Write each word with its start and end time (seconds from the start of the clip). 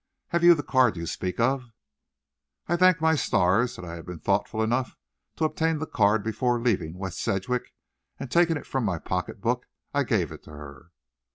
Have 0.29 0.43
you 0.43 0.55
the 0.55 0.63
card 0.63 0.97
you 0.97 1.05
speak 1.05 1.39
of?" 1.39 1.63
I 2.65 2.75
thanked 2.75 3.01
my 3.01 3.13
stars 3.13 3.75
that 3.75 3.85
I 3.85 3.97
had 3.97 4.07
been 4.07 4.17
thoughtful 4.17 4.63
enough 4.63 4.95
to 5.35 5.43
obtain 5.45 5.77
the 5.77 5.85
card 5.85 6.23
before 6.23 6.59
leaving 6.59 6.97
West 6.97 7.21
Sedgwick, 7.21 7.71
and 8.19 8.31
taking 8.31 8.57
it 8.57 8.65
from 8.65 8.83
my 8.83 8.97
pocket 8.97 9.41
book, 9.41 9.67
I 9.93 10.01
gave 10.01 10.31
it 10.31 10.41
to 10.45 10.53
her. 10.53 10.89